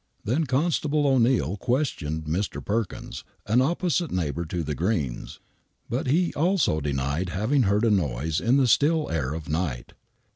[0.23, 2.65] Then Constable O'Neill questioned Mr.
[2.65, 5.39] Perkins, an opposite neighbor to the Greens'
[5.91, 9.93] but he also denied having heard a noise in the still air of night.